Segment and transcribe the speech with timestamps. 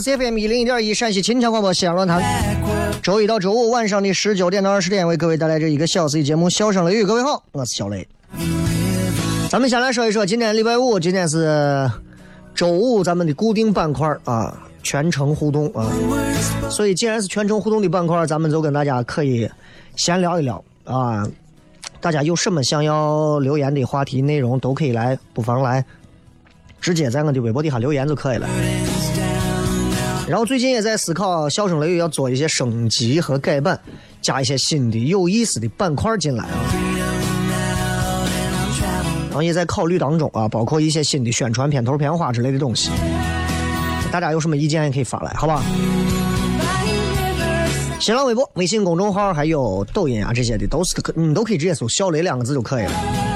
[0.00, 2.22] 是 CFM 一零一点一陕西秦腔广播西安论坛。
[3.02, 7.04] 周一到周五晚上的十九点到二十点，为各位带来这一个小时的节目《笑声雷雨》。
[7.06, 8.06] 各位好，我是小雷。
[9.48, 11.90] 咱们先来说一说，今天礼拜五，今天是
[12.54, 15.90] 周五，咱们的固定板块啊，全程互动啊。
[16.70, 19.48] 所以，既然是全程互动的板块，咱们就跟大家可以
[19.96, 21.26] 闲聊一聊啊。
[22.00, 25.82] 大家有什么想要留言的话题内容，都可以来，不妨来
[26.80, 28.46] 直接在我的微博底下留言就可以了。
[30.28, 33.78] 然后最近也在思考，笑声雷雨要做一些升级和改版，
[34.20, 36.58] 加一些新的有意思的板块进来啊。
[39.28, 42.90] 然后也在考虑当中啊，包括一些新的宣传片头、片花之类的东西。
[44.10, 45.62] 大家有什么意见也可以发来，好吧？
[48.00, 53.35] 新浪微博、微信公众号还有抖音啊这些的，都是可你都可以直接搜“小雷”两个字就可以了。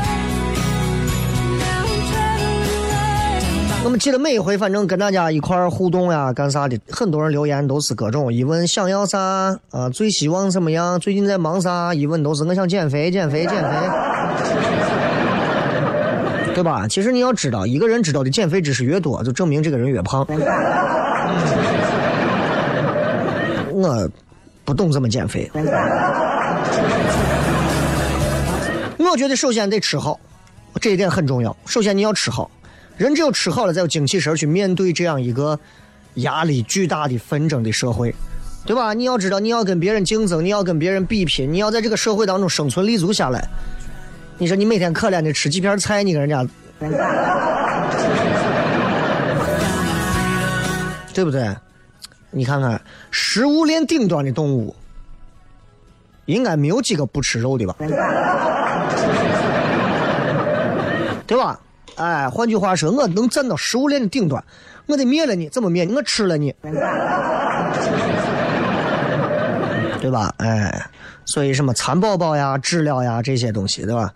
[3.83, 9.19] 那么记得每一回，反正跟大家一块互动呀，干啥的，很多人留言都是各种一问想要啥
[9.71, 13.69] 啊，最希望怎么样，最近在忙啥，一问都是我想减肥，减肥，减肥，
[16.55, 16.87] 对吧？
[16.87, 20.27] 其实你要知道，一个人知道的减肥知识越多，就证明这个人越胖。
[23.73, 24.09] 我
[24.65, 25.51] 不懂怎么减肥，
[28.99, 30.21] 我觉得首先得吃好，
[30.81, 31.57] 这一点很重要。
[31.65, 32.49] 首先你要吃好。
[33.05, 35.59] 人只有吃好了，才有精气神去面对这样一个
[36.16, 38.15] 压力巨大的纷争的社会，
[38.66, 38.93] 对吧？
[38.93, 43.49] 你要知道，你要跟别人竞争，你要跟别人比拼，你要在这个社会当中生存立足下来。
[44.37, 46.47] 你说你每天可怜的吃几片菜，你跟人家，
[51.15, 51.56] 对不对？
[52.31, 52.78] 你看看
[53.10, 54.77] 食物链顶端的动物，
[56.27, 57.75] 应该没有几个不吃肉的吧？
[61.27, 61.59] 对吧？
[62.00, 64.43] 哎，换句话说，我能站到食物链的顶端，
[64.87, 65.87] 我得灭了你，怎么灭？
[65.87, 66.50] 我吃了你，
[70.00, 70.34] 对吧？
[70.39, 70.87] 哎，
[71.27, 74.15] 所以什么蚕宝宝呀、知了呀这些东西，对吧？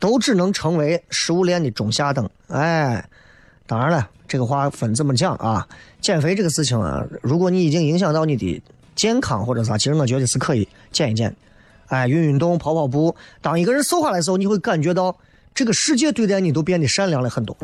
[0.00, 2.28] 都只能成为食物链的中下等。
[2.48, 3.08] 哎，
[3.64, 5.64] 当然了，这个话分怎么讲啊？
[6.00, 8.60] 减肥这个事情啊，如果你已经影响到你的
[8.96, 11.32] 健康或者啥，其实我觉得是可以减一减。
[11.86, 13.14] 哎，运运动、跑跑步。
[13.40, 15.16] 当一个人瘦下来的时候，你会感觉到。
[15.54, 17.56] 这个世界对待你都变得善良了很多。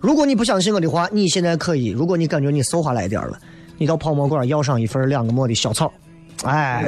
[0.00, 1.88] 如果你不相信我的话，你现在可以。
[1.88, 3.38] 如果你感觉你瘦下来一点了，
[3.76, 5.92] 你到泡馍馆要上一份两个馍的小炒，
[6.44, 6.82] 哎，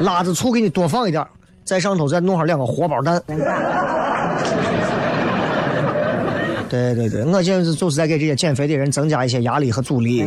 [0.00, 1.26] 辣子醋给你多放一点，
[1.64, 3.20] 在上头再弄上两个荷包蛋。
[6.68, 10.24] 对对对，我现在就是在给这些减肥的人增加一些压力和阻力。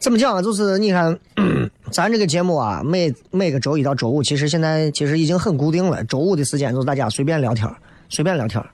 [0.00, 0.40] 怎么讲啊？
[0.40, 1.16] 就是你看，
[1.92, 6.02] 咱这个节目啊，每每个周一到周五，其实现在其实已经很固定了。
[6.04, 7.70] 周五的时间就是大家随便聊天，
[8.08, 8.64] 随便聊天。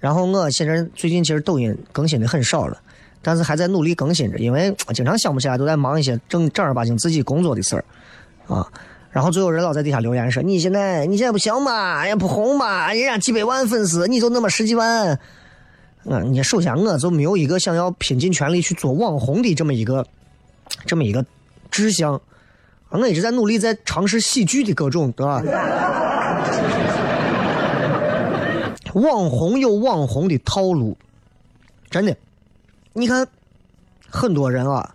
[0.00, 2.76] 然后我现在最近其实抖音更新的很少了，
[3.22, 7.84] 但是还在努力更新着，因为经常想不起来，都在忙一些正正儿八经自己工作的事儿
[8.48, 8.66] 啊。
[9.12, 15.16] 然后就有人老在底下留言说：“你现在你现在不行嘛，也不红嘛，人家几百万粉丝，你就那么十几万。”
[16.06, 20.04] 嗯，你首先我就没有一个想要拼尽全力去做网红的这么一个
[20.86, 21.24] 这么一个
[21.70, 22.20] 志向。
[22.90, 25.42] 我一直在努力，在尝试喜剧的各种，对吧？
[28.92, 30.96] 网红有网红的套路，
[31.90, 32.16] 真的。
[32.92, 33.26] 你看，
[34.08, 34.94] 很多人啊，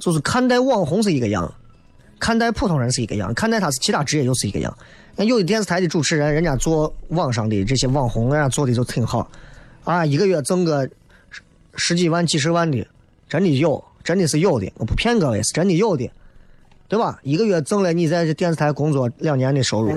[0.00, 1.54] 就是看待网红是一个样。
[2.18, 4.76] 看待普通人是一个样，看待他是其他职业又是一个样。
[5.14, 9.30] 那有的电视台的主持人，人家做网上的这些网红，人家做的就挺好，
[9.84, 10.90] 啊，一个月挣个
[11.76, 12.84] 十几万、几十万的，
[13.28, 16.10] 真的有，真的是有的，我不骗各位，是真的有的，
[16.88, 17.18] 对吧？
[17.22, 19.94] 一个月挣了你在这电视台工作两年的收入。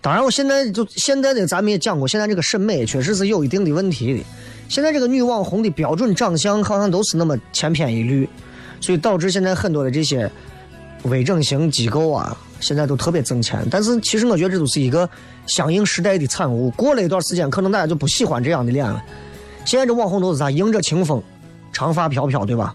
[0.00, 4.24] 当然，我现在就现在的咱们也讲过，现在这个审美确实是有一定的问题的。
[4.66, 8.26] 现在这个女网红的标准长相好像都是那么千篇一律。
[8.80, 10.30] 所以导致现在很多的这些
[11.02, 13.62] 微整形机构啊，现在都特别挣钱。
[13.70, 15.06] 但是其实我觉得这都是一个
[15.46, 16.70] 相应时代的产物。
[16.70, 19.04] 过了一段时间，可能大家就不喜欢这样的脸了。
[19.64, 20.50] 现在这网红都是啥？
[20.50, 21.22] 迎着清风，
[21.72, 22.74] 长发飘飘，对吧？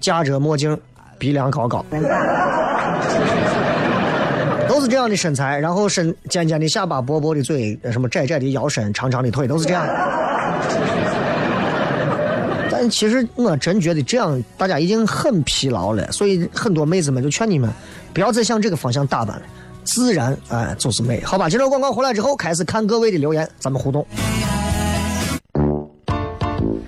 [0.00, 0.78] 架着墨镜，
[1.18, 1.84] 鼻梁高高，
[4.68, 5.58] 都是这样的身材。
[5.58, 9.84] 然后身尖尖的下巴，薄薄的嘴，什么窄窄的腰身，长长的腿，都是这样。
[12.70, 16.12] 但其实我真觉得这样，大家已经很疲劳了。
[16.12, 17.68] 所以很多妹子们就劝你们，
[18.14, 19.42] 不要再向这个方向打扮了，
[19.82, 21.48] 自然哎就是美，好吧？
[21.48, 24.06] 接着广告回来之后，开始看各位的留言，咱们互动。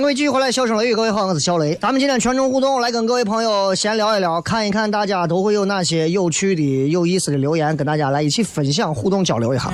[0.00, 1.74] 迎各位继续回来，笑声雷雨，各位好，我是小雷。
[1.74, 9.70] 咱们今天全程互动，来跟各位朋友闲聊一聊，看一看大家都会有哪些有趣的、有意思的留言，跟大家来一起分享、互动交流一下。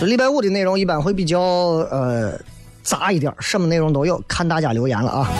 [0.00, 2.32] 这礼拜五的内容一般会比较呃
[2.82, 5.30] 杂一点，什么内容都有，看大家留言了啊。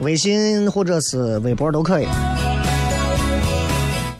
[0.00, 2.06] 微信或者是微博都可以。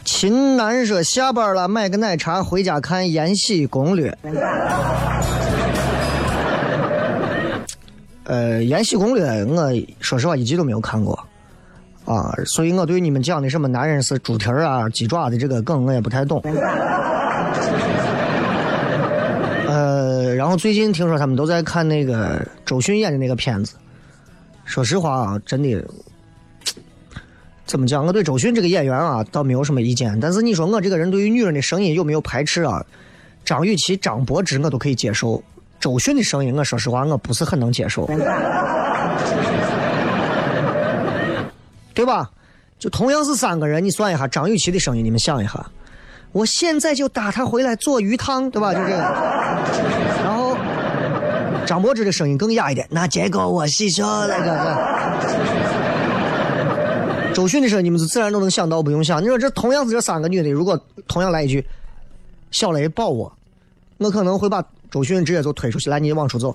[0.03, 4.17] 秦南说下班了，买个奶茶回家看《延禧攻略》。
[8.25, 11.19] 呃，《延禧攻略》，我说实话一集都没有看过，
[12.07, 16.43] 啊，所以我对你们讲的什么男人是猪蹄儿啊、鸡爪的这个梗，我也不太懂。
[19.69, 23.75] 呃，然后最近听说他们都在看那个周迅演的那个片子，
[24.65, 25.85] 说实话啊，真的，
[27.67, 28.07] 怎么讲？
[28.07, 32.83] 我对周迅这个演员啊，倒没有什么意见，但是你说我这个人对于女人的声音有没有排斥啊？
[33.45, 35.43] 张雨绮、张柏芝我都可以接受。
[35.85, 38.07] 周迅的声音，我说实话，我不是很能接受，
[41.93, 42.31] 对吧？
[42.79, 45.67] 就同样是三个人，你算一下张雨绮的声音，你们想一下，
[46.33, 48.73] 我现在就打她回来做鱼汤，对吧？
[48.73, 48.97] 就这个。
[50.25, 50.57] 然后
[51.67, 54.75] 张柏芝的声音更哑一点，那结果我细说那个。
[57.35, 59.23] 周迅的声音你们是自然都能想到，不用想。
[59.23, 61.63] 你说这同样是这三个女的，如果同样来一句
[62.51, 63.31] “小雷抱我”，
[63.99, 64.65] 我可能会把
[64.95, 66.55] 周迅直接就推出去，来你往出走。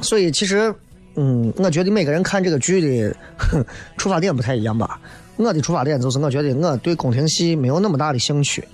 [0.00, 0.74] 所以其实，
[1.16, 3.14] 嗯，我觉得每个人看这个剧的
[3.98, 4.98] 出发点不太一样吧。
[5.36, 8.66] 我的出发点就是，我觉得我对宫廷戏没有那么大的兴趣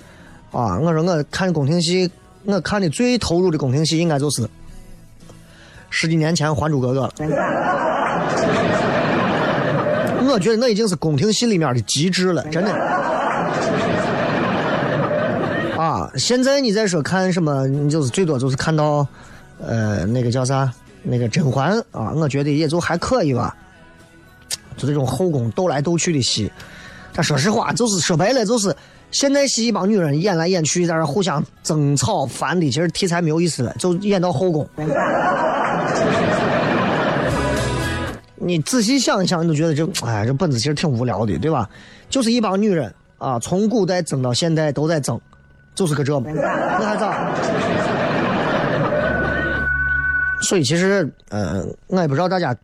[0.52, 0.78] 啊。
[0.78, 2.08] 我说我看宫廷戏，
[2.44, 4.48] 我看的最投入的宫廷戏应该就是
[5.90, 7.12] 十几年前《还珠格格》了。
[10.32, 12.70] 我觉得那已经是宫廷戏里面的极致了，真的。
[15.94, 19.06] 啊，现在你再说看什么，你就是最多就是看到，
[19.64, 20.68] 呃，那个叫啥，
[21.04, 23.56] 那个甄嬛啊，我觉得也就还可以吧。
[24.76, 26.50] 就这种后宫斗来斗去的戏，
[27.12, 28.74] 但说实话，就是说白了，就是
[29.12, 34.68] 现代戏一帮女人演来演去，在那互相争吵，烦的，其实题材没有意思了，就演到后宫。
[38.34, 41.70] 你仔细想一想，你都觉得这，哎，这本子其实挺无聊的，对吧？
[42.10, 45.20] 就是一帮女人啊，从古代争到现代都在争，
[45.74, 47.34] 就是个这么， 那还咋？
[50.40, 52.54] 所以其实，呃，我也不知道大家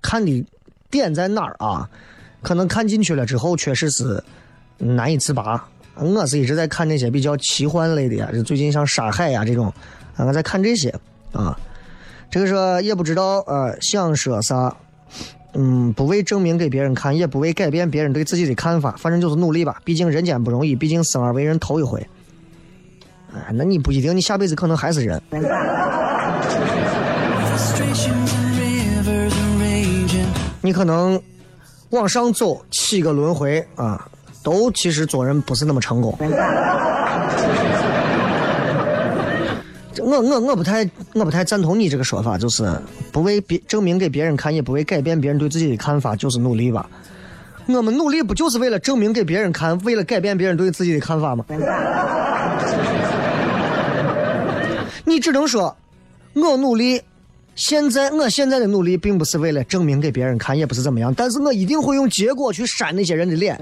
[0.00, 0.46] 看的
[0.90, 1.88] 点在哪儿啊。
[2.42, 4.22] 可能看进去了之后，确实是
[4.78, 5.66] 难以自拔。
[5.96, 9.72] 我是一直在看那些比较奇幻类的呀，就最近像《沙海》呀这种，
[10.16, 10.94] 我在看这些
[11.32, 11.58] 啊。
[12.30, 14.74] 这个说也不知道，呃，想说啥。
[15.54, 19.80] 嗯，不为证明给别人看，也不为改变别人对自己的看法，反正就是努力吧。
[19.84, 22.04] 毕竟人间不容易，毕竟生而为人头一回。
[23.34, 25.20] 哎，那你不一定，你下辈子可能还是人。
[30.60, 31.20] 你可能
[31.90, 34.08] 往上走七个轮回啊，
[34.42, 36.16] 都其实做人不是那么成功。
[39.98, 42.64] 我我我不太我不太赞同你这个说法，就是
[43.12, 46.88] 不为别证明给别人看，也不为改变别人对自己的看法，就是努力吧。
[47.66, 51.44] 我们努力不就是为了证明给别人看，为了改变别人对自己的看法吗？
[55.14, 55.76] 你只能说，
[56.32, 57.00] 我努力，
[57.54, 63.56] 现在我现在的努力并不是为了证明给别人看，也不是怎么样，但是我一定会用结果去扇那些人的脸。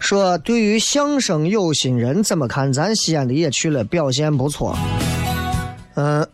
[0.00, 2.72] 说对于相声有心人怎么看？
[2.72, 4.76] 咱西安的也去了，表现不错。
[5.94, 6.26] 嗯，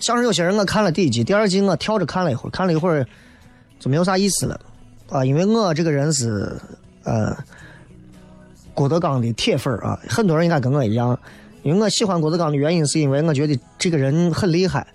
[0.00, 3.06] 相声有心人我看了第一季，第二季我跳着看了一会儿，看了一会儿
[3.84, 4.58] 就没有啥意思了
[5.10, 6.58] 啊，因为我这个人是
[7.02, 7.36] 呃
[8.72, 11.20] 郭德纲的铁粉啊，很多人应该跟我一样，
[11.62, 14.86] 因为我喜欢郭德纲的原因是因为我觉得这个人很厉害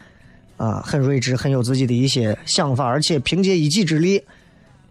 [0.58, 4.24] 啊，很睿智，很有自己的一些想法，而且凭借一己之力。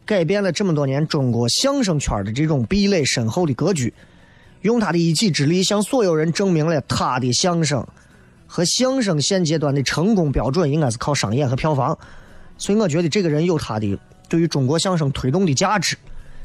[0.06, 3.92] 改变了这么多年中国相声圈的这种壁垒深厚的格局，
[4.62, 7.84] 用他的一己之力向所有人证明了他的相声
[8.46, 11.98] 和相声现阶段的成功标准应该是靠商演和票房。
[12.58, 13.98] 所以我觉得这个人有他的
[14.28, 15.96] 对于中国相声推动的价值，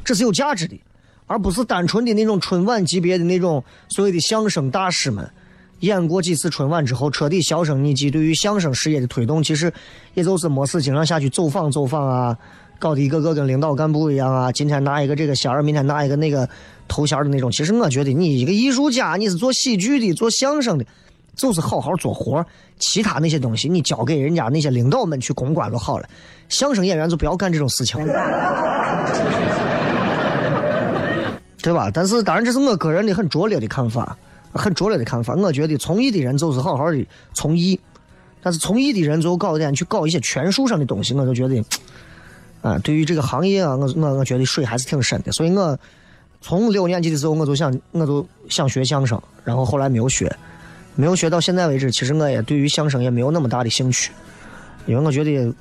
[0.05, 0.79] 这是有价值的，
[1.27, 5.29] 而不是单纯的那种春晚级别的那种所谓的相声大师们
[5.81, 8.09] 演过几次春晚之后彻底销声匿迹。
[8.09, 9.73] 对于相声事业的推动，其实
[10.13, 12.37] 也就是没事经常下去走访走访啊。
[12.79, 14.51] 搞得一个个跟领导干部一样啊！
[14.51, 16.49] 今天拿一个这个衔儿，明天拿一个那个
[16.85, 17.49] 头衔的那种。
[17.49, 20.85] 其实我觉得，你一个艺术家，你是做喜剧的、做相声的，
[21.35, 22.45] 就是好好做活
[22.79, 26.07] 其他那些东西，你交给人家那些领导们去公关就好了。
[26.49, 28.05] 相声演员就不要干这种事情，
[31.61, 31.89] 对吧？
[31.93, 34.17] 但是当然，这是我个人的很拙劣的看法，
[34.51, 35.33] 很拙劣的看法。
[35.35, 37.79] 我觉得从艺的人就是好好的从艺，
[38.41, 41.63] 但是从艺的人就搞一点去搞一些权术上的东西，我就觉得。
[42.61, 45.77] 啊，对于这个行业啊，我我我觉得水还是挺深的，所以我
[46.39, 50.33] 从六年级的时候我就想，我就想学相声，然后后来没有学，
[50.95, 54.11] 没有学到现在为止，其实我也对于相声也没有那么大的兴趣，
[54.85, 55.53] 因为我觉得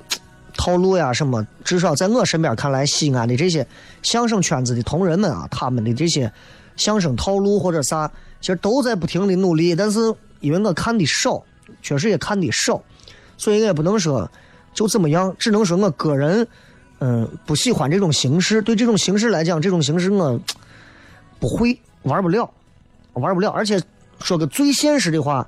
[0.55, 3.65] 套路呀什么，至少在我身边看来，西安的这些
[4.01, 6.31] 相声圈子的同仁们啊，他们的这些
[6.75, 8.11] 相声套路或者啥，
[8.41, 9.99] 其实都在不停的努力，但是
[10.39, 11.43] 因为我看的少，
[11.81, 12.81] 确实也看的少，
[13.37, 14.29] 所以我也不能说
[14.73, 16.47] 就怎么样，只能说我个人。
[17.05, 18.61] 嗯，不喜欢这种形式。
[18.61, 20.39] 对这种形式来讲，这种形式我
[21.37, 22.49] 不会玩不了，
[23.11, 23.49] 玩不了。
[23.49, 23.77] 而且
[24.23, 25.45] 说个最现实的话，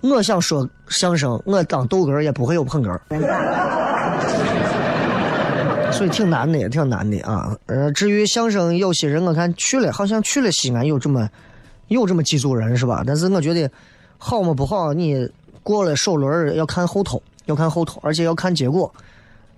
[0.00, 2.96] 我想说相声，我当逗哏也不会有捧哏，
[5.90, 7.52] 所以挺难的，也挺难的啊。
[7.66, 11.28] 呃，至于相声，有些人我看去了，好像去了西安有这么
[11.88, 13.02] 有这么几组人是吧？
[13.04, 13.68] 但是我觉得
[14.18, 15.28] 好嘛不好，你
[15.64, 18.94] 过了首轮要看后头，要看后头，而且要看结果。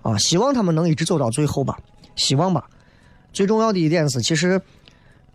[0.01, 1.77] 啊，希望他们能一直走到最后吧，
[2.15, 2.65] 希望吧。
[3.31, 4.59] 最重要的一点是，其实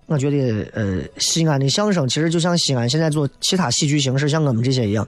[0.06, 5.06] 我觉得，呃，西安的相声其实就像西安现在做其他喜剧形式，像我们这些一样，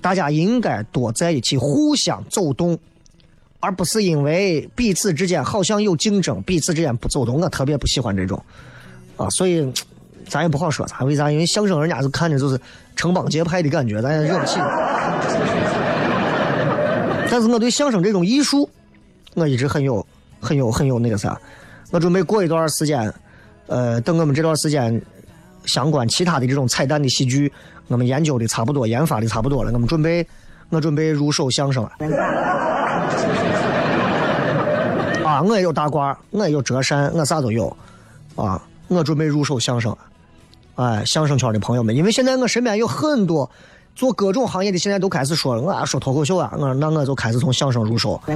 [0.00, 2.76] 大家应该多在一起互相走动，
[3.60, 7.40] 而不是因为彼此之间好像有竞争，彼此之间不走动。
[7.40, 8.42] 我特别不喜欢这种，
[9.16, 9.72] 啊，所以
[10.28, 11.30] 咱也不好说啥，为啥？
[11.30, 12.60] 因为相声人家是看着就是
[12.96, 14.58] 城邦结派的感觉，咱也惹不起。
[17.30, 18.68] 但是我对相声这种艺术，
[19.34, 20.04] 我一直很有、
[20.40, 21.40] 很有、很有那个啥。
[21.92, 23.12] 我准备过一段时间，
[23.66, 25.00] 呃，等我们这段时间
[25.64, 27.52] 相关其他的这种彩蛋的喜剧，
[27.88, 30.26] 我们研究的差不多，研发的差不多了，我们准备，
[30.70, 31.90] 我准备入手相声了。
[35.26, 37.76] 啊，我也有大褂，我也有折扇，我啥都有。
[38.36, 39.96] 啊，我准备入手相声。
[40.76, 43.50] 哎，相声圈的朋友们，因为现在我身边有很多
[43.96, 48.20] 做各种行业的，现在都开始说了，我说脱口秀啊，我那我就开始从相声入手。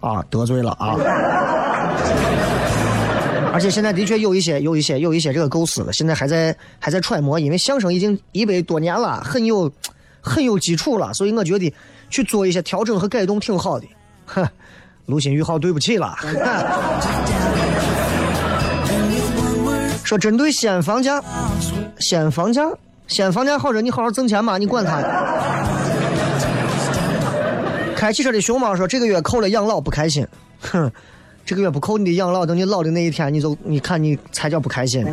[0.00, 0.96] 啊，得罪了啊！
[3.52, 9.70] 而且现在的确有一些、有一些、有一些这个构思了，现在还在还在揣摩，因为相声已经一百多年了，很有
[10.20, 11.72] 很有基础了，所以我觉得
[12.10, 13.86] 去做一些调整和改动挺好的。
[14.26, 14.46] 哼，
[15.06, 16.14] 卢鑫宇好，对不起了。
[20.04, 21.22] 说针对西安房价，
[21.98, 22.62] 西安房价，
[23.06, 25.02] 西安房价好着，你好好挣钱嘛，你管他。
[27.96, 30.26] 开汽车的熊猫说：“这个月扣了养老不开心，
[30.60, 30.92] 哼，
[31.46, 35.06] 这个月不扣你的养老，等你老的那一天，你就你看你才叫不开心。”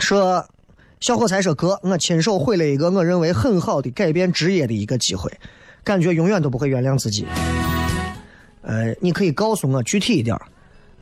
[0.00, 0.44] 说
[0.98, 5.30] 小伙才说哥，我亲手毁了一个我认为很好的改变职业的一个机会，
[5.84, 7.24] 感觉永远都不会原谅自己。
[8.62, 10.36] 呃，你可以告诉我具体一点。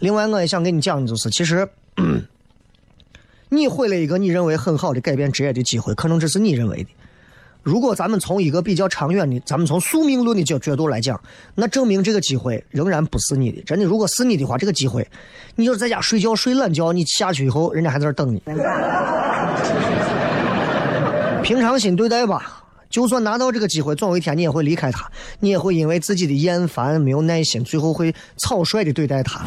[0.01, 1.67] 另外，我也想跟你讲的就是，其实
[3.49, 6.91] 你毁了一个你认为很好的改变职业的机会，可能这是你认为的。
[7.67, 11.21] 如果咱们从一个比较长远的，咱们从宿命论的角角度来讲，
[11.57, 13.61] 那证明这个机会仍然不是你的。
[13.63, 15.05] 真的，如果是你的话，这个机会，
[15.57, 18.41] 你就在家睡觉睡懒觉，你下去以后，人家还在这等你。
[21.43, 29.45] 平常心对待吧，就算拿到这个机会，总有一天你也会离开他，你也会因为自己的厌烦、没有耐心，最后会草率的对待他。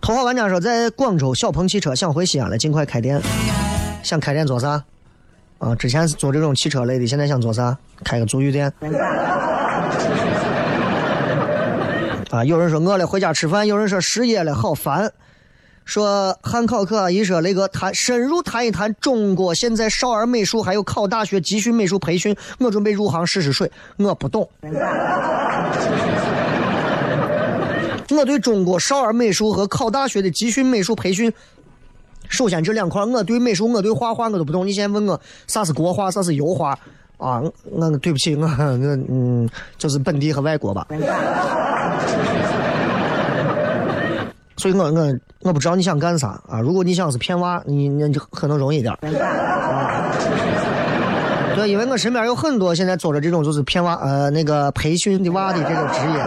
[0.00, 3.22] 头号玩家说，在广州小鹏汽车想回西安了，尽快开店。
[4.06, 4.84] 想开店做啥？
[5.58, 7.76] 啊，之前是做这种汽车类的，现在想做啥？
[8.04, 8.72] 开个足浴店。
[12.30, 15.12] 啊，有人说饿了回家吃饭，有人说失业了好烦。
[15.84, 24.48] 说汉考克阿姨说那个谈深入谈一谈中国现在少儿美术还有考大学集训美术培训，我准备入行试试水，我不懂。
[28.10, 31.32] 我对中国少儿美术和考大学的集训美术培训。
[32.28, 34.66] 首先这两块，我对美术，我对画画我都不懂。
[34.66, 36.78] 你先问我啥是国画，啥是油画
[37.18, 37.42] 啊？
[37.70, 38.48] 我对不起，我我
[39.08, 40.86] 嗯，就是本地和外国吧。
[44.56, 46.60] 所以我我我不知道你想干啥啊？
[46.60, 48.98] 如果你想是骗娃，你那就可能容易点啊。
[51.54, 56.20] 对，因为我身边有很多现在做着这种就是骗娃呃那个培训的娃的这个职业，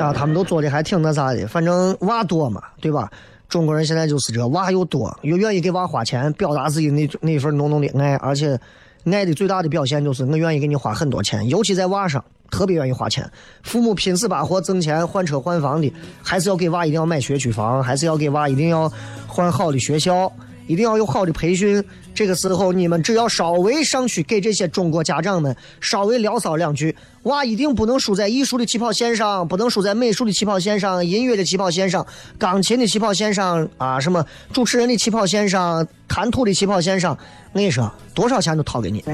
[0.00, 3.10] 啊，他们都做的还挺那啥的，反正娃多嘛，对吧？
[3.48, 8.58] 中国人现在就是这娃又多，又愿意给娃花钱，表达自己那那份浓浓的爱，而且
[9.04, 13.30] 爱的最大的表现就是我愿意给你花很多钱，尤其在娃上特别愿意花钱。
[13.62, 18.90] 父母拼死把活挣钱换车换房的，还是要给娃一定要买学区房，还是要给娃一定要
[19.26, 20.32] 换好的学校。
[20.66, 21.82] 一定要有好的培训。
[22.14, 32.06] 这个时候，你们只要稍微上去给这些中国家长们稍微聊骚两句，娃一定不能输在艺术的起跑线上，不能输在美术的起跑线上、音乐的起跑线上、
[32.38, 37.18] 钢琴的起跑线上啊，什么主持人的起跑线上、谈吐的起跑线上。
[37.52, 39.04] 我跟你说，多少钱都掏给你。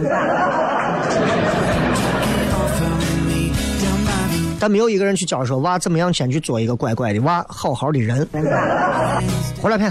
[4.58, 8.28] 但没有一个人去教说娃怎么样先去做一个乖乖的娃，好好的人。
[9.62, 9.90] 回来片。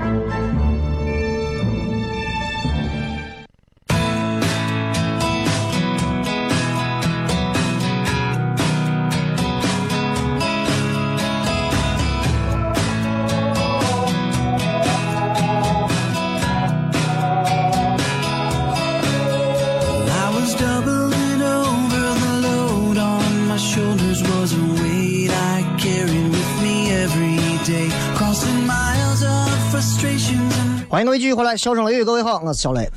[31.01, 32.87] 欢迎各位继续回来，笑声雷雨，各位好，我是小雷。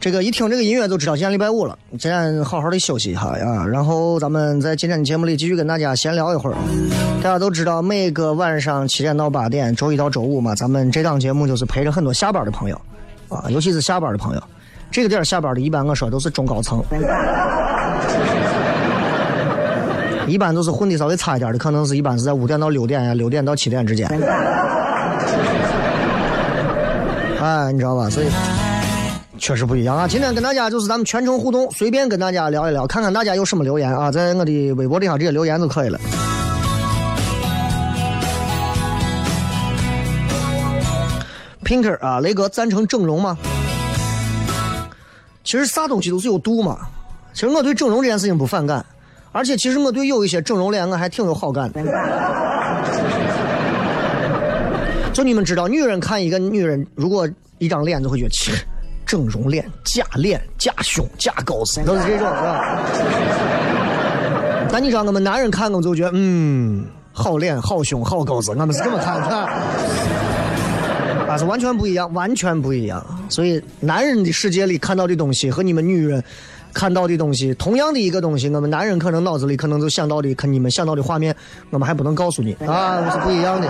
[0.00, 3.64] 这个一听这个音乐就知道今天礼拜五了，今天好好的休息一下呀。
[3.64, 6.56] 然后咱们在今天的节目里继续跟大家闲聊一会儿。
[7.22, 12.76] 大家都知道，每个晚上七点到八点，周一到周五嘛，咱们这档节目就是陪着很多下班的朋友
[13.28, 14.42] 啊，尤其是下班的朋友。
[14.90, 16.82] 这个点下班的，一般我说都是中高层，
[20.26, 24.10] 一般都是混的稍微差一点的，可能是一般是在五点到六点呀，六点到七点之间。
[27.44, 28.08] 哎，你知道吧？
[28.08, 28.26] 所以
[29.38, 30.08] 确实不一样啊！
[30.08, 36.00] 今天跟大家就是咱们全程互动，随便跟大家聊一聊，看看大家有什么留言啊，在我的微博底下直接留言就可以了。
[41.62, 43.36] Pinker 啊，雷哥赞成整容吗？
[45.44, 46.78] 其实啥东西都是有度嘛。
[47.34, 48.82] 其实我对整容这件事情不反感，
[49.32, 51.82] 而且其实我对有一些整容脸我还挺有好感的。
[55.24, 58.52] 就你们知道，女人看一个女人，如果一张脸就会觉得，切，
[59.06, 62.78] 整容脸、假脸、假胸、假高子，都是这种，是吧？
[64.70, 69.48] 但你知道，我们男人看我们就觉得，嗯，好脸、好胸、好高子，我们是这么看的，
[71.26, 73.02] 但是完全不一样，完全不一样。
[73.30, 76.22] 所以，男人的世界里看到的东西和你们女人
[76.74, 81.34] 看到的东西，同样的一个东西，我们男人可能脑子里可能就想到的，可你们想到的画面，
[81.70, 83.66] 我们还不能告诉你啊，是不一样的。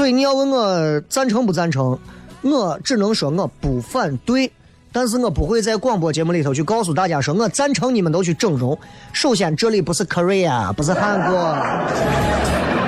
[0.00, 1.98] 所以你要问我赞成不赞成，
[2.40, 4.50] 我只能说我不反对，
[4.90, 8.78] 但是我不会在广播节目里头去告诉大家说我赞成你们都去整容。
[9.12, 11.54] 首先这里不是 Korea，不是韩国，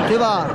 [0.09, 0.49] 对吧？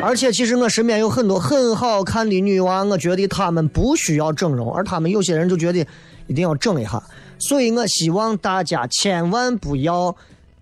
[0.00, 5.86] 而且其实我身边有很多很好看的女娃，我觉得她们不需要整容，而她们有些人就觉得
[6.26, 7.02] 一定要整一下。
[7.38, 10.16] 所以我希望大家千万不要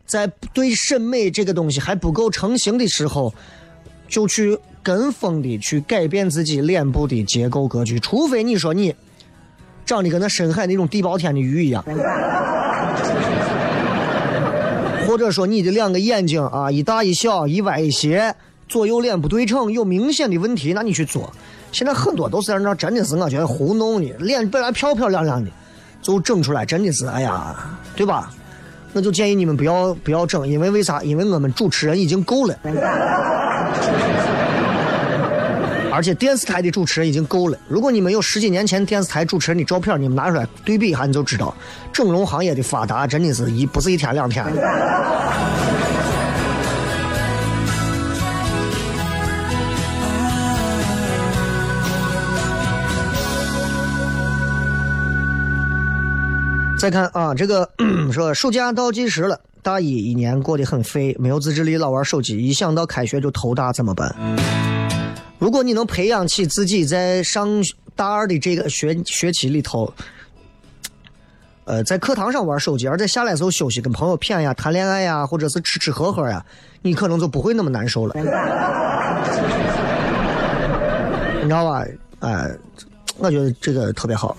[0.06, 3.32] 在对审美这个东西还不够成型的时候
[4.08, 4.58] 就去。
[4.86, 8.94] 跟风的去改变自己脸部的结构格局，除非你说你
[9.84, 11.84] 长得跟那深海那种地包天的鱼一样，
[15.04, 18.32] 或者说你的两个眼睛啊一大一小一歪一斜，
[18.68, 21.32] 左右脸不对称有明显的问题，那你去做。
[21.72, 25.50] 现在很多都是那真的是我觉得糊弄的，脸本来漂漂亮亮的，
[26.00, 27.56] 就整出来真的是哎呀，
[27.96, 28.30] 对吧？
[28.92, 31.02] 那就建议你们不要不要整，因为为啥？
[31.02, 32.56] 因为我们主持人已经够了。
[35.96, 37.56] 而且电视台的主持人已经够了。
[37.68, 41.56] 如果你们有十几年前电视台主持人的照片，你们拿出来对比一下，你就知道
[41.90, 44.44] 整容行业的发达真的是一不是一天两天。
[56.78, 57.66] 再看啊，这个
[58.12, 64.14] 说暑假倒计时了，大一一年过得很废，没有自制力，老玩手机，一想到开学就头大，怎么办？
[65.38, 67.62] 如果你能培养起自己在上
[67.94, 69.92] 大二的这个学学期里头，
[71.64, 76.44] 呃，在课堂上玩手机，而在下来时候休息，跟朋友谝呀、谈恋爱呀，或者是吃吃喝喝呀，
[76.80, 78.14] 你可能就不会那么难受了。
[78.16, 78.22] 你
[81.48, 81.84] 知道吧？
[82.20, 82.50] 哎，
[83.18, 84.34] 我觉得这个特别好，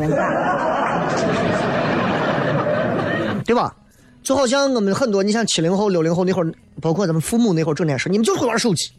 [3.46, 3.76] 对吧？
[4.24, 8.90] 就好像我们很多，你像七零后、六零后那会儿，包括咱们父母那会儿，整天说你们就会玩手机。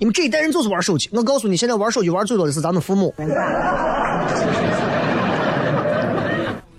[0.00, 1.10] 你们这一代人就是玩手机。
[1.12, 3.14] 我告诉你，现在玩手机玩最多的是咱们父母。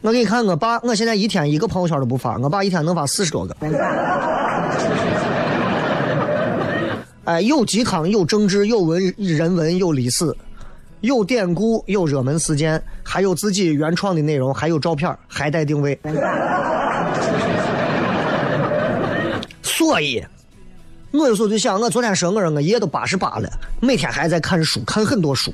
[0.01, 3.55] 我给你看，我爸，我现在一天一个朋友圈都不发，我爸一天能发四十多个。
[7.25, 10.36] 哎，有鸡汤，有政治，有文人文，有历史，
[11.01, 15.95] 有典故，有热门事件，还有自己原创的内容，还有照片，还带定位。
[19.62, 20.25] 所以，
[21.12, 23.50] 我有时候就想，我昨天说我说我爷都八十八了，
[23.82, 25.54] 每天还在看书，看很多书。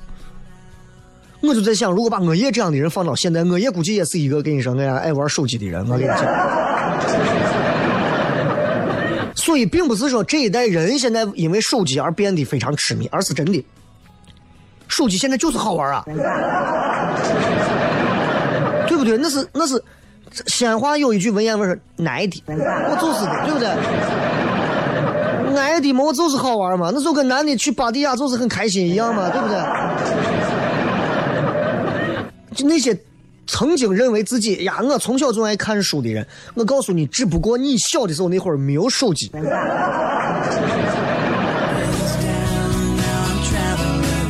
[1.41, 5.81] 我就在想，如果把我爷这样的人放到现在，我爷估计也是一个跟你说我爱玩手机的人。
[5.89, 6.17] 我跟你讲，
[9.35, 13.63] 所以并不是说这一代人现在因为手机而变得非常痴迷，而是真的。
[14.87, 16.03] 手机现在就是好玩啊，
[18.87, 19.17] 对不对？
[19.17, 19.83] 那是那是，
[20.47, 23.67] 西安话有一句文言文是“奶的”，我就是的，对不对？
[25.59, 29.57] 爱的嘛，我就是好玩嘛，那就跟男的去巴迪亚就是很开心一样嘛，对不对？
[32.55, 32.97] 就那些
[33.45, 39.31] 曾经认为自己呀，我从小就爱看书的人，我告诉你，只不过你小的时候那会儿没有手机。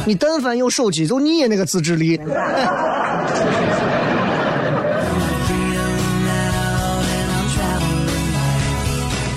[0.06, 2.20] 你但凡有手机，就你也那个自制力。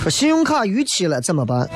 [0.00, 1.68] 说信用卡逾期了怎么办？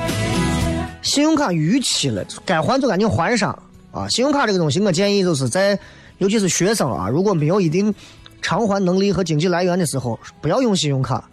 [1.03, 3.51] 信用卡逾期了，该还就赶紧还上
[3.91, 4.07] 啊！
[4.09, 5.77] 信用卡这个东西，我建议就是在，
[6.17, 7.93] 尤其是学生啊，如果没有一定
[8.41, 11.23] 偿还能力和经济来源的时候，不要用信用卡，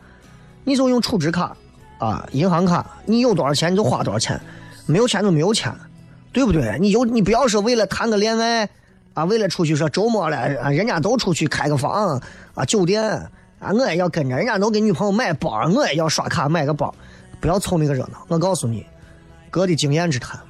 [0.64, 1.56] 你就用储值卡
[1.98, 4.38] 啊，银行卡，你有多少钱你就花多少钱，
[4.84, 5.72] 没有钱就没有钱。
[6.34, 6.78] 对不对？
[6.80, 8.66] 你就你不要说为了谈个恋爱
[9.12, 12.18] 啊，为了出去说周末了啊，人家都出去开个房
[12.54, 13.02] 啊，酒店
[13.62, 16.92] 啊，我也要跟着，人家都给女朋友买包，我也要刷卡买个包，
[17.40, 18.18] 不要凑那个热闹。
[18.28, 18.84] 我告诉你，
[19.50, 20.40] 哥的经验之谈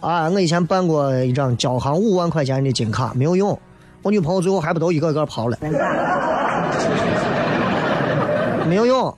[0.00, 3.58] 啊，我以前办过一张交行五万块钱的金卡，没有用，
[4.02, 5.58] 我女朋友最后还不都一个个跑了，
[8.68, 9.12] 没有用。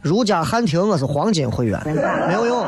[0.00, 1.78] 如家汉庭我是黄金会员，
[2.26, 2.64] 没有用。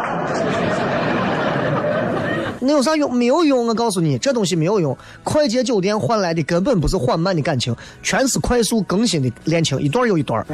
[2.65, 3.13] 那有啥用？
[3.13, 3.67] 没有用！
[3.67, 4.97] 我告诉你，这东西没有用。
[5.25, 10.47] 快捷酒店换来的根本不是缓慢的感情，全是快速更新的恋情，一段又一段。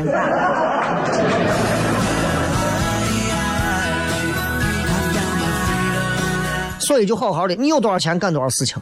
[6.80, 8.80] 所以就好好的，你有多少钱干多少事情。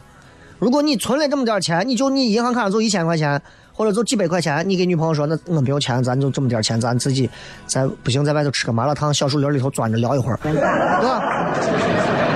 [0.57, 3.39] 如果你存了这么点钱，你就你银行卡上就一千块钱，
[3.73, 7.29] 或者就几百块钱，你给女朋友说，那我没有钱，咱就这么点钱，咱自己
[7.65, 12.26] 在不行，在外头吃个麻辣烫，小树林里头钻着聊一会儿，对吧？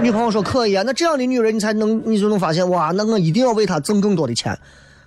[0.00, 4.56] 女朋友说可以啊，那这样的女人你才能，你就能发现哇，那我一定要为她挣更多的钱，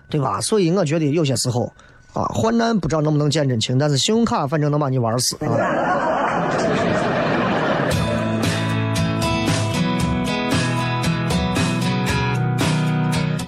[0.10, 0.42] 对吧？
[0.42, 1.72] 所以我觉得有些时候
[2.14, 5.48] 啊，患难不知道能不能见真情，但是信用卡反正能把你玩死啊。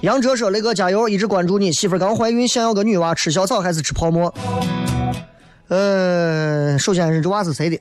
[0.02, 1.72] 杨哲说：“雷哥加油，一直关注你。
[1.72, 4.34] 媳妇刚怀孕，想要个女娃，吃小草还是吃泡沫？
[5.68, 7.80] 嗯，首先是这娃是谁的？”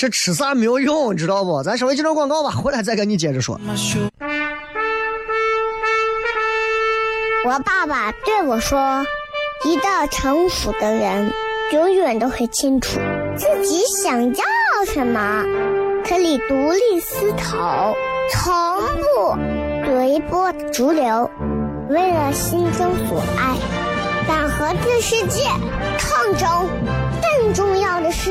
[0.00, 1.60] 这吃啥没有用，知道不？
[1.64, 3.60] 咱稍微接段广告吧，回来再跟你接着说。
[7.44, 9.04] 我爸爸对我说
[9.66, 11.32] ：“一个成熟的人，
[11.72, 13.00] 永远都会清楚
[13.36, 14.44] 自己想要
[14.86, 15.44] 什么，
[16.06, 17.92] 可以独立思考，
[18.30, 18.54] 从
[19.02, 19.36] 不
[19.84, 21.28] 随波逐流，
[21.90, 23.56] 为了心中所爱，
[24.28, 25.42] 敢和这世界
[25.98, 26.68] 抗争。
[27.20, 28.30] 更重要的是。”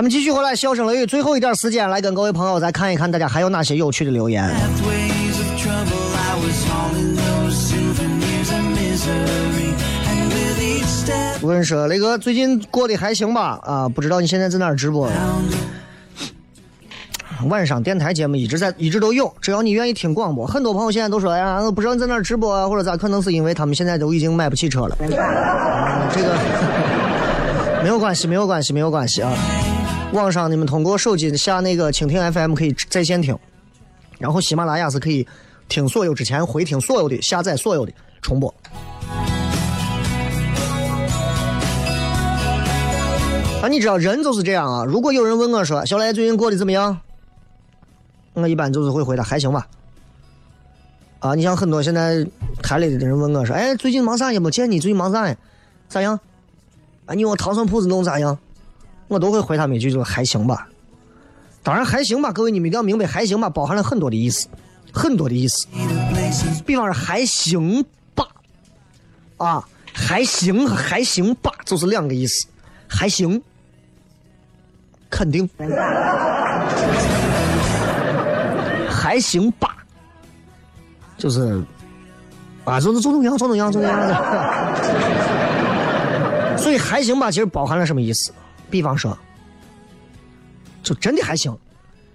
[0.00, 4.50] 咱们继续回来，笑声雷雨，最后一点时间来跟各位朋友再看一看，大家还有哪些有趣的留言。
[11.42, 13.60] 问说雷哥最近过得还行吧？
[13.62, 15.06] 啊，不知道你现在在哪儿直播？
[17.48, 20.46] 晚上电台节目一直在，一直都有，只要你愿意听广播。
[20.46, 22.96] 很多朋友现在都说，哎呀，我不知道你在哪直播啊，或者咋？
[22.96, 24.96] 可能是因为他们现在都已经买不起车了。
[25.18, 26.34] 啊这个
[27.82, 29.30] 没有关系，没有关系，没有关系啊。
[30.12, 33.38] 网上你们通过手机下那个蜻蜓 FM 可以在线听，
[34.18, 35.26] 然后喜马拉雅是可以
[35.68, 38.52] 听所有之前回听所有的下载所有的重播。
[43.62, 44.84] 啊，你知道人就是这样啊。
[44.84, 46.98] 如果有人问我说：“小雷最近过得怎么样？”
[48.34, 49.68] 我一般就是会回答：“还行吧。”
[51.20, 52.26] 啊，你像很多现在
[52.62, 55.36] 台里的人问我说：“哎，最近忙啥也没见你，最近忙啥呀？
[55.88, 56.18] 咋样？
[57.06, 58.36] 啊，你我糖蒜铺子弄咋样？”
[59.10, 60.68] 我都会回他们一句：“就还行吧。”
[61.62, 64.48] 当然还行吧，各位你们一定要明白，还行吧包含了很多的意思，
[64.92, 65.66] 很多的意思。
[66.64, 68.26] 比方说还行吧，
[69.36, 72.46] 啊，还行还行吧就是两个意思，
[72.88, 73.42] 还行，
[75.10, 75.50] 肯定，
[78.88, 79.76] 还行吧。
[81.18, 81.62] 就是
[82.64, 84.14] 啊，就是总怎么样，总怎么样，怎么样的。
[86.56, 88.32] 所以还行吧，其实包含了什么意思？
[88.70, 89.18] 比方说，
[90.82, 91.58] 就真的还行，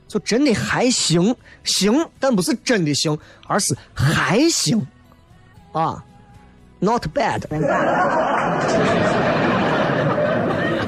[0.07, 4.81] 就真的还行，行，但不是真的行，而是还行
[5.73, 6.03] 啊
[6.79, 7.41] ，not bad。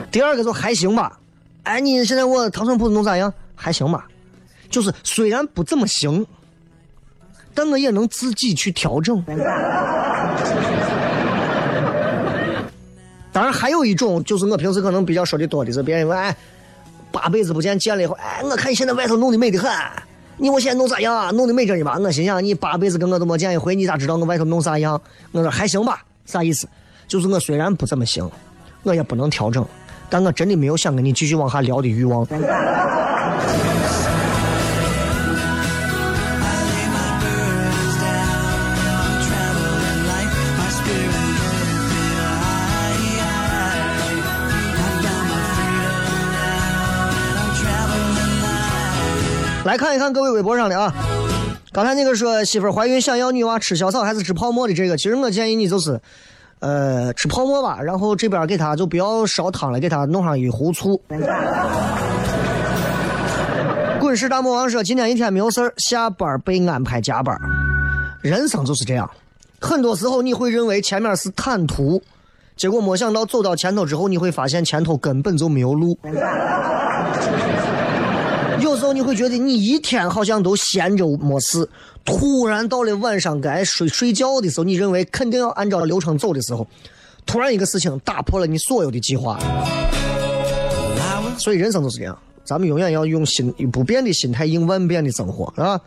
[0.10, 1.20] 第二个就还行吧，
[1.64, 3.34] 哎，你现在我糖蒜铺子弄咋样？
[3.56, 4.08] 还行吧，
[4.70, 6.26] 就是虽然不怎么行。
[7.60, 9.20] 但我也能自己去调整。
[13.38, 16.36] 当然，还有一种就是我平时可能比较说的多的是，别人问哎，
[17.12, 19.70] 八辈子不见，见了以后，哎，我看你现在外头弄的美的很，
[20.38, 21.30] 你我现在弄咋样啊？
[21.30, 22.00] 弄的美着呢吧？
[22.02, 25.00] 我心想，你八辈子跟我都没见一回，你咋知道我外头弄啥样？
[25.34, 26.68] 我说还行吧，啥意思？
[27.08, 28.28] 就是我虽然不怎么行，
[28.82, 29.64] 我也不能调整，
[30.10, 32.26] 但我真的没有想跟你继续往下聊的欲望。
[49.68, 50.94] 来看一看各位微博上的啊，
[51.74, 56.00] 刚才那个说媳妇怀孕想要女娃吃小草还是吃泡沫的这个，其实我建议你就是，
[56.60, 61.02] 呃，吃泡沫吧，然后这边给他就不要烧汤了，给他弄上一壶醋。
[64.00, 67.38] 滚石大魔王说今天一天没有事，下班被安排加班，
[68.22, 69.12] 人生就是这样，
[69.60, 72.02] 很多时候你会认为前面是坦途，
[72.56, 76.00] 结果没想到走到前头之后，你会发现前头根本就没有路。
[78.94, 81.68] 你会觉得你一天好像都闲着没事，
[82.04, 86.68] 突然到了晚上该睡睡觉的时候，你认为肯定要按照流程走的时候，
[87.26, 89.40] 突然一个事情打破了你所有的计划。
[91.38, 95.80] 所以人生就是这样，咱们永远要用心不变的心态应万变的生活，啊。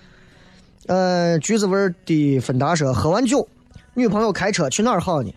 [0.87, 3.47] 呃，橘子味的芬达说，喝完酒，
[3.95, 5.33] 女朋友开车去哪儿好呢？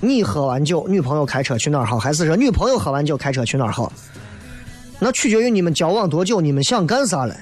[0.00, 1.98] 你喝完酒，女朋友开车去哪儿好？
[1.98, 3.90] 还是说女朋友喝完酒开车去哪儿好？
[4.98, 7.36] 那取决于你们交往多久，你们想干啥了？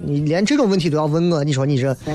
[0.00, 1.96] 你连这种问题都要问我，你说你这？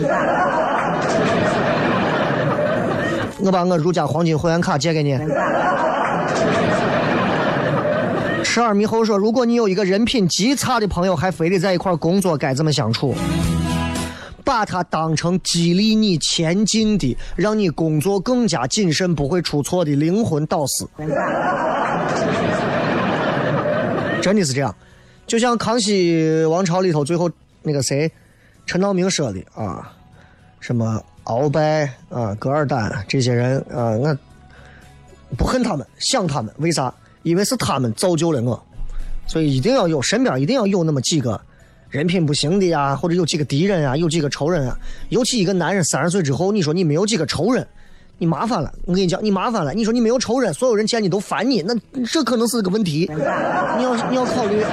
[3.40, 5.18] 我把我如家黄金会员卡借给你。
[8.44, 13.16] 十二猕猴说：“如果你有一个人品极差的朋友，还非得在一块工作，该怎么相处？
[14.46, 20.86] 把他当成激励你前进的，让你工作更加谨慎、不会出错的灵魂导师。”
[24.24, 24.74] 真的是这样，
[25.28, 27.30] 就像康熙王朝里头最后
[27.62, 28.10] 那个谁，
[28.66, 29.92] 陈道明说的啊，
[30.62, 33.92] 什么鳌拜啊、噶尔丹这些人啊，
[35.30, 36.94] 我不恨他们，想他们，为啥？
[37.24, 38.66] 因为是他们造就了我，
[39.28, 41.40] 所以一定要有身边一定要有那么几个
[41.90, 44.80] 人品不行的呀，或者有几个敌人呀，有几个仇人啊。
[45.10, 47.68] 尤其一个男人三十岁之后，你说你没有几个仇人。
[48.20, 49.74] 你麻烦了，我跟你讲，你麻烦了。
[49.74, 53.10] 你说你没有仇人，所有人见你都烦你，那这可能是个问题。
[53.78, 54.64] 你要你要考虑。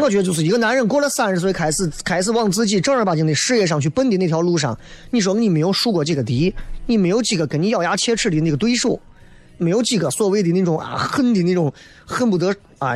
[0.00, 4.78] 我觉得就是一个男人过了三十岁，开始开始往自己正儿八经的事业上去奔的那条路上，
[5.10, 6.54] 你说你没有树过几个敌，
[6.86, 9.00] 你没有几个跟你咬牙切齿的那个对手，
[9.56, 11.72] 没有几个所谓的那种啊恨的那种
[12.04, 12.94] 恨不得啊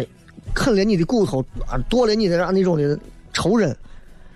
[0.55, 2.99] 啃了你的骨头啊剁了你的那种的
[3.33, 3.75] 仇人，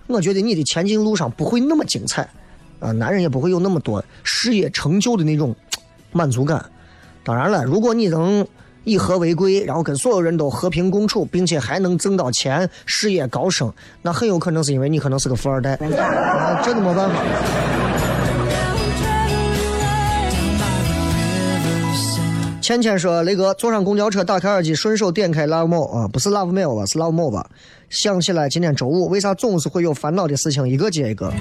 [0.06, 2.28] 我觉得你的前进路上不会那么精彩。
[2.82, 5.54] 啊，男人也不会有那么多事业成就的那种
[6.10, 6.64] 满足感。
[7.22, 8.44] 当然了，如果你能
[8.82, 13.72] 以和为贵，然后跟所有人都和平共处，并且还能挣到钱，事业高升，
[14.02, 15.74] 那很有可能是因为你可能是个富二代。
[15.74, 17.14] 啊真的没办法。
[22.60, 27.48] 倩倩说：“雷哥，坐上公交车，打开耳机，顺手点开 Love Mo 啊，不是 Love Mail 吧，是 Love Mo 吧？
[27.90, 31.32] 想起来今天周五，为啥总是会有烦恼的事情一个接一个？”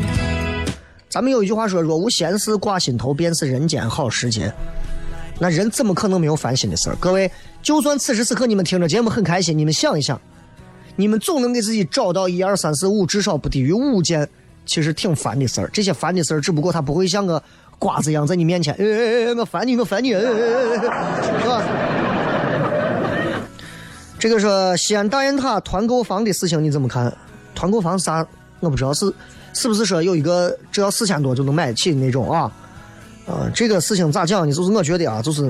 [1.11, 4.51] 咱们有一句话说：“若无闲事挂心头，便是人间好时节。”
[5.37, 6.95] 那人怎么可能没有烦心的事儿？
[7.01, 7.29] 各位，
[7.61, 10.19] 就算此时此刻你们听着节目很开心，你们想一想，
[10.95, 14.25] 你们总能给自己找到一二三四五，至少不低于五件
[14.65, 15.69] 其实挺烦的事儿。
[15.73, 17.43] 这些烦的事儿，只不过它不会像个
[17.77, 20.21] 瓜子一样在你面前，哎哎哎，我烦你，我烦你，是
[21.45, 21.61] 吧？
[24.17, 27.13] 这个说西安大雁塔团购房的事情你怎么看？
[27.53, 28.25] 团购房是啥？
[28.61, 29.11] 我不知道是
[29.53, 32.51] 是不是说有一个只要四千多就能买得起的那种啊？
[33.27, 34.53] 啊，这个事情咋讲呢？
[34.53, 35.45] 就是我觉得啊，就是，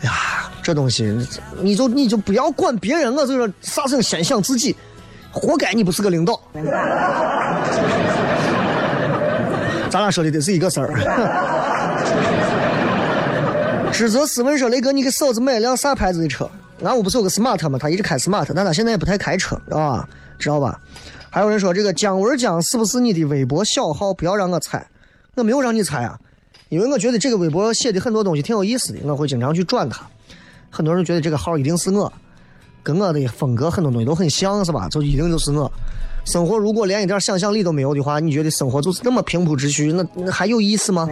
[0.00, 1.04] 哎呀，这东西
[1.60, 4.74] 你就你就不要管别人，我就说啥事先想自己，
[5.30, 6.38] 活该你不是个领导。
[9.88, 10.92] 咱俩说的都是一个事儿。
[13.92, 16.48] 知泽斯文说：“雷哥，你给嫂子买了辆啥牌子的车？
[16.82, 17.78] 俺屋不是有个 smart 吗？
[17.78, 20.08] 他一直开 smart，但他现在也不太开车知道吧，
[20.38, 20.80] 知道吧？
[21.34, 24.12] 还有人说这个姜文江是不是你的微博小号？
[24.12, 24.86] 不要让我猜，
[25.34, 26.14] 我没有让你猜啊，
[26.68, 30.06] 因为我觉得这个微博写的很多东西挺有意思的，我会经常去转它。
[30.68, 32.12] 很多人觉得这个号一定是我，
[32.82, 34.86] 跟我的风格很多东西都很像是吧？
[34.90, 35.72] 就一定就是我。”
[36.26, 41.08] 生活如果连一点想象力都没有的话，你觉得生活就是那么平铺直叙，那那还有意思吗？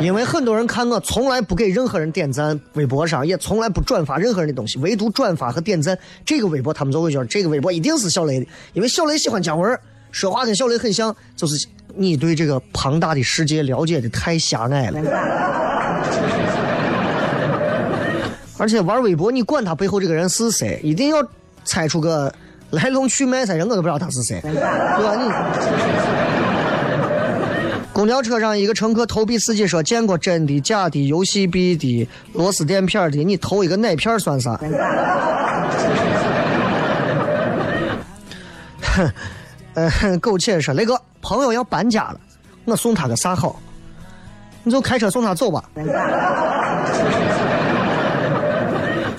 [0.02, 9.78] 因为很多人看我从来不给任何人点赞，微博上也从来不转发任何人的东西，唯独转发和点赞这个微博，他们就会觉得这个微博一定是小雷的，因为小雷喜欢姜文，
[10.10, 15.00] 说话跟小雷很像，就是你对这个庞大的世界了解的太狭隘了。
[18.58, 21.16] 而且玩微博，你管他背后这个人是谁，一定要。
[21.62, 22.32] 猜出个
[22.70, 25.14] 来龙去脉噻，人我都不知道他是谁，对吧？
[25.14, 25.28] 你
[28.00, 34.52] 公交车上一个乘客投币，司机说见过真的、假的、游戏币的、螺丝垫片的，你投一个哪片算啥？
[38.80, 39.12] 哼，
[39.74, 42.18] 呃，苟且说雷哥朋友要搬家了，
[42.64, 43.60] 我送他个啥好？
[44.62, 45.62] 你就开车送他走吧。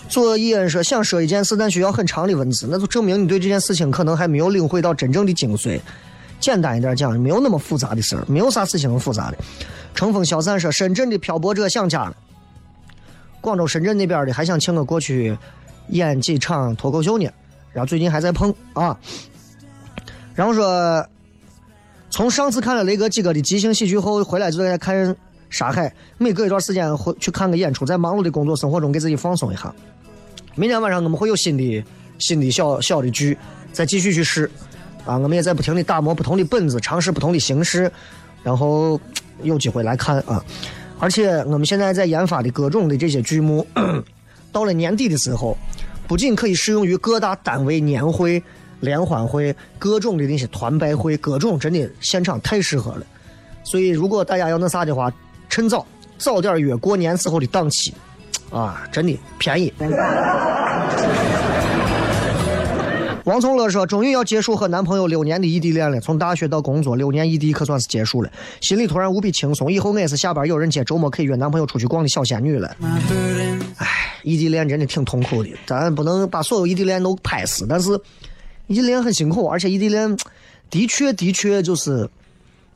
[0.09, 5.79] 左伊恩说：“想说一件事，但需要很长的文字，那就证明你对这件事情可能还没有领会到真正的精髓。
[6.41, 9.37] 简单一点讲，没有那么复杂的事儿，没有啥事情复杂的。”
[9.95, 12.15] 乘风消散说：“深圳的漂泊者想家了，
[13.39, 15.37] 广州、深圳那边的还想请我过去
[15.89, 17.29] 演几场脱口秀呢，
[17.71, 18.97] 然后最近还在碰啊。”
[20.33, 21.05] 然后说
[22.09, 25.15] ：“从上次看了雷哥几个的即兴喜剧后，回来就在看
[25.49, 29.73] 沙海，每隔一段时间会去看个演出，在忙碌的工作生活中给自己放松一下。”
[30.55, 31.83] 明天晚上我们会有新的、
[32.17, 33.37] 新的小小的剧，
[33.73, 34.49] 再继续去试，
[35.05, 37.91] 啊，我们也在不停的打磨不同的本子，尝试不同的形式，
[38.43, 38.99] 然后
[39.43, 40.43] 有机会来看啊。
[40.99, 43.65] 而且我们现在在研发的各种的这些剧目，
[44.51, 45.57] 到了年底的时候，
[46.07, 48.41] 不仅可以适用于各大单位年会、
[48.79, 53.05] 联欢会、各种的那些团拜会，各种真的现场太适合了。
[53.63, 55.11] 所以如果大家要那啥的话，
[55.49, 55.85] 趁早
[56.17, 57.93] 早点约过年时候的档期。
[58.51, 59.73] 啊，真的便宜。
[63.25, 69.71] 王从乐说：“终于要结束和男朋友六年的异地恋了，从大学到工作，六年异地可算是结束了，心里突然无比轻松。
[69.71, 72.75] 以后我也是下班有人接，周末可以约男朋友出去逛的小仙女了。”
[73.77, 73.87] 哎，
[74.23, 77.91] 异地恋真的挺痛苦的，咱不能把所有异地恋都拍死，但是
[78.67, 80.17] 异地恋很辛苦，而且异地恋
[80.69, 82.09] 的确的确就是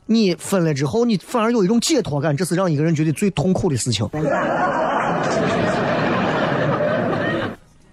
[0.06, 4.08] 你分了之后，你反而有一种解脱感，这是让一个人觉得最痛苦的事情。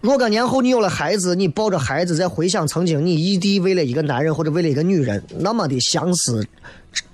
[0.04, 6.46] 若干年后，你有了孩子，你抱着孩子在回想曾经你异地为了一个男人或者为了一个女人那么的相思，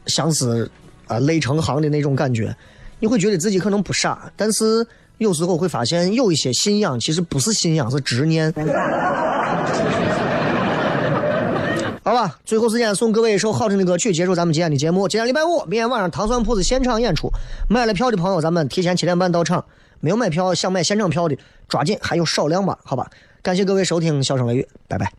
[0.08, 0.68] 相思
[1.06, 2.52] 啊泪成行的那种感觉，
[3.00, 4.84] 你会觉得自己可能不傻，但是
[5.20, 8.52] 有时候会发现有一些信仰其实不是信仰，是执念。
[12.04, 15.08] 好吧，最后时间送各位一首好听的歌曲，结束咱们今天的节目。
[15.08, 17.32] 今天礼拜五，明天晚上糖蒜铺子现场演出，
[17.70, 19.64] 买了票的朋友，咱们提前七点半到场；
[20.00, 21.38] 没有买票想买现场票的，
[21.68, 23.10] 抓紧，还有少量吧，好吧。
[23.42, 25.12] 感谢各位收听《笑声雷雨》，拜拜。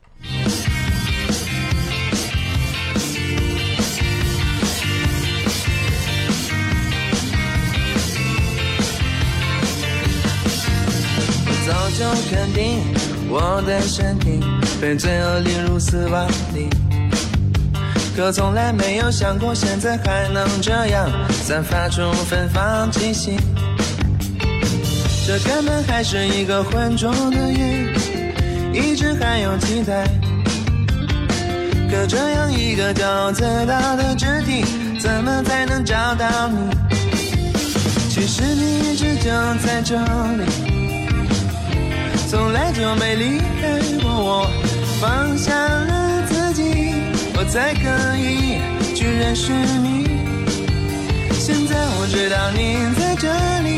[11.66, 12.82] 早就肯定
[13.28, 14.40] 我的身体
[14.80, 16.68] 被罪恶淋入丝袜里。
[18.16, 23.36] 可从来没有想过，现在还能这样散发出芬芳气息。
[25.30, 27.86] 这根本还是一个浑浊的夜，
[28.72, 30.04] 一直还有期待。
[31.88, 34.64] 可这样一个骄傲自大的肢体，
[34.98, 36.56] 怎么才能找到你？
[38.08, 39.30] 其实你一直就
[39.64, 39.96] 在这
[40.34, 40.42] 里，
[42.28, 44.50] 从来就没离开过我，
[45.00, 46.92] 放下了自己。
[47.36, 48.58] 我才可以
[48.96, 50.08] 去认识你。
[51.38, 53.28] 现在我知道你在这
[53.62, 53.70] 里，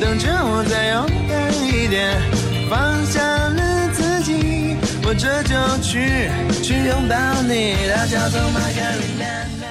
[0.00, 2.20] 等着我再勇敢一点，
[2.68, 6.28] 放下了自己，我这就去
[6.62, 7.74] 去拥抱你。
[7.94, 9.65] 它叫做玛格丽莲。